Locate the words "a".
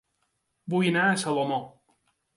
1.11-1.19